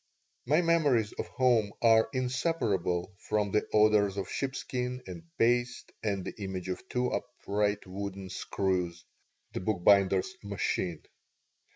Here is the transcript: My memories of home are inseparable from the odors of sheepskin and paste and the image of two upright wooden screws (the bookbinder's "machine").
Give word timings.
My 0.47 0.63
memories 0.63 1.11
of 1.19 1.27
home 1.27 1.73
are 1.79 2.09
inseparable 2.11 3.13
from 3.19 3.51
the 3.51 3.67
odors 3.71 4.17
of 4.17 4.31
sheepskin 4.31 5.03
and 5.05 5.21
paste 5.37 5.91
and 6.01 6.25
the 6.25 6.33
image 6.43 6.69
of 6.69 6.89
two 6.89 7.11
upright 7.11 7.85
wooden 7.85 8.31
screws 8.31 9.05
(the 9.53 9.59
bookbinder's 9.59 10.33
"machine"). 10.43 11.03